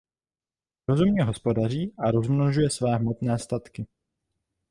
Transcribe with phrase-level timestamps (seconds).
[0.87, 3.87] Rozumně hospodaří a rozmnožuje své hmotné statky.